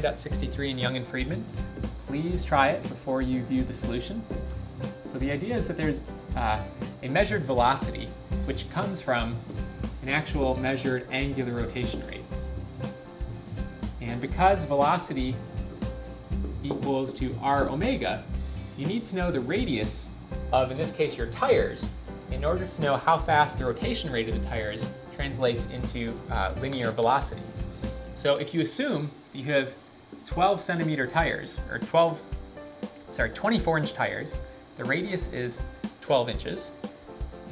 [0.00, 1.44] 63 in Young and Freedman.
[2.06, 4.22] Please try it before you view the solution.
[5.04, 6.00] So the idea is that there's
[6.34, 6.64] uh,
[7.02, 8.06] a measured velocity
[8.46, 9.34] which comes from
[10.02, 12.24] an actual measured angular rotation rate.
[14.00, 15.34] And because velocity
[16.64, 18.24] equals to r omega,
[18.78, 20.08] you need to know the radius
[20.54, 21.92] of, in this case, your tires
[22.30, 26.54] in order to know how fast the rotation rate of the tires translates into uh,
[26.62, 27.42] linear velocity.
[28.16, 29.72] So if you assume you have
[30.32, 32.18] 12 centimeter tires, or 12,
[33.12, 34.34] sorry, 24 inch tires,
[34.78, 35.60] the radius is
[36.00, 36.70] 12 inches,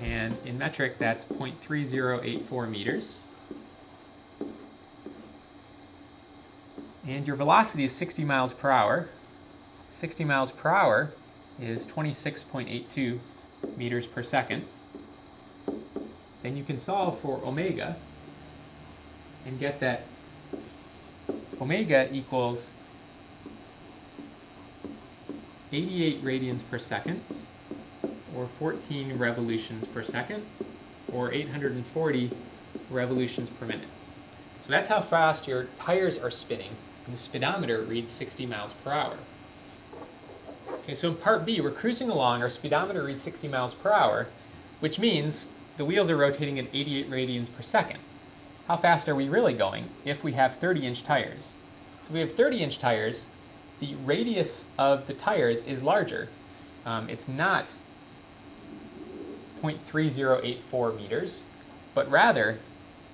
[0.02, 3.16] and in metric that's 0.3084 meters.
[7.06, 9.10] And your velocity is 60 miles per hour.
[9.90, 11.10] 60 miles per hour
[11.60, 13.18] is 26.82
[13.76, 14.64] meters per second.
[16.42, 17.96] Then you can solve for omega
[19.44, 20.04] and get that
[21.60, 22.70] omega equals
[25.72, 27.20] 88 radians per second,
[28.36, 30.44] or 14 revolutions per second,
[31.12, 32.30] or 840
[32.90, 33.88] revolutions per minute.
[34.64, 36.72] So that's how fast your tires are spinning,
[37.04, 39.16] and the speedometer reads 60 miles per hour.
[40.70, 44.26] Okay, so in part B, we're cruising along, our speedometer reads 60 miles per hour,
[44.80, 48.00] which means the wheels are rotating at 88 radians per second
[48.70, 51.50] how fast are we really going if we have 30 inch tires?
[52.06, 53.26] So we have 30 inch tires,
[53.80, 56.28] the radius of the tires is larger.
[56.86, 57.66] Um, it's not
[59.60, 61.42] 0.3084 meters,
[61.96, 62.58] but rather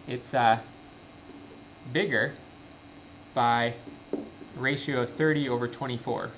[0.06, 0.58] it's uh,
[1.90, 2.34] bigger
[3.32, 3.72] by
[4.58, 6.32] ratio of 30 over 24.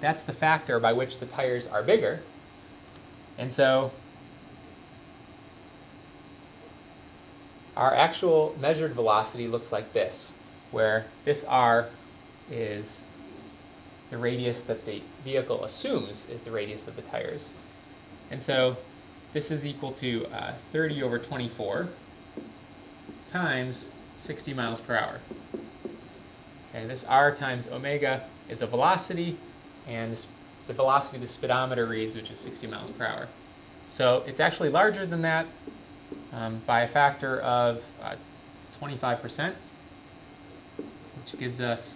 [0.00, 2.20] That's the factor by which the tires are bigger.
[3.36, 3.90] And so
[7.76, 10.32] Our actual measured velocity looks like this,
[10.70, 11.88] where this r
[12.50, 13.02] is
[14.10, 17.52] the radius that the vehicle assumes is the radius of the tires.
[18.30, 18.76] And so
[19.32, 21.88] this is equal to uh, 30 over 24
[23.30, 23.86] times
[24.20, 25.20] 60 miles per hour.
[26.74, 29.36] Okay, this r times omega is a velocity,
[29.86, 30.28] and this
[30.66, 33.28] the velocity the speedometer reads, which is 60 miles per hour.
[33.90, 35.46] So it's actually larger than that,
[36.36, 38.14] um, by a factor of uh,
[38.80, 39.54] 25%,
[40.76, 41.94] which gives us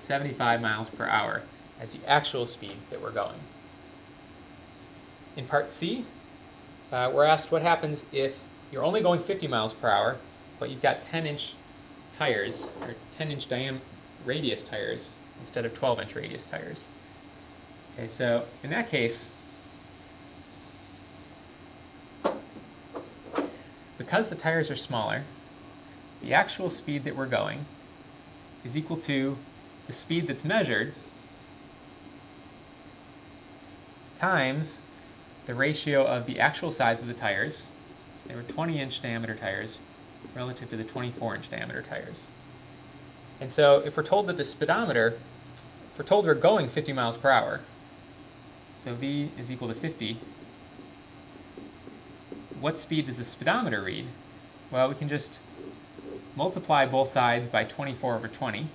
[0.00, 1.42] 75 miles per hour
[1.80, 3.38] as the actual speed that we're going.
[5.36, 6.04] In part C,
[6.90, 8.38] uh, we're asked what happens if
[8.72, 10.16] you're only going 50 miles per hour,
[10.58, 11.54] but you've got 10 inch
[12.16, 13.84] tires, or 10 inch diameter
[14.24, 15.10] radius tires,
[15.40, 16.86] instead of 12 inch radius tires.
[17.98, 19.41] Okay, so in that case,
[24.12, 25.22] because the tires are smaller,
[26.20, 27.64] the actual speed that we're going
[28.62, 29.38] is equal to
[29.86, 30.92] the speed that's measured
[34.18, 34.82] times
[35.46, 37.64] the ratio of the actual size of the tires.
[38.26, 39.78] They were 20 inch diameter tires
[40.36, 42.26] relative to the 24 inch diameter tires.
[43.40, 45.14] And so if we're told that the speedometer,
[45.90, 47.60] if we're told we're going 50 miles per hour,
[48.76, 50.18] so V is equal to 50
[52.62, 54.06] what speed does the speedometer read?
[54.70, 55.40] Well, we can just
[56.36, 58.68] multiply both sides by 24 over 20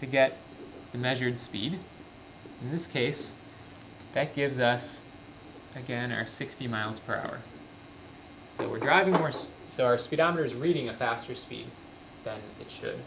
[0.00, 0.36] to get
[0.90, 1.78] the measured speed.
[2.60, 3.36] In this case,
[4.14, 5.00] that gives us,
[5.76, 7.38] again, our 60 miles per hour.
[8.58, 11.66] So we're driving more, so our speedometer is reading a faster speed
[12.24, 12.98] than it should.